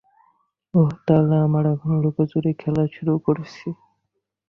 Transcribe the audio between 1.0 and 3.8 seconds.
তাহলে আমরা এখন লুকোচুরি খেলা শুরু করেছি!